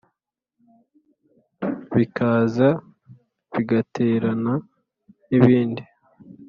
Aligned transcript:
bikaza 1.95 2.69
bigaterana 3.53 4.53
n 4.61 5.31
íbindi 5.37 5.83